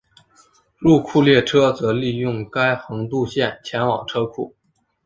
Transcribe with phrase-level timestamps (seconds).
[0.79, 4.55] 入库列车则利用该横渡线前往车库。